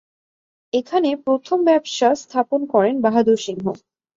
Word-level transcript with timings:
এখানে 0.73 1.09
প্রথম 1.25 1.57
ব্যবসা 1.67 2.09
স্থাপন 2.23 2.61
করেন 2.73 2.95
বাহাদুর 3.05 3.39
সিংহ। 3.45 3.65